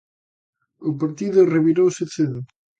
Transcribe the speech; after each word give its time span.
O 0.89 0.91
partido 1.01 1.49
revirouse 1.55 2.03
cedo. 2.15 2.39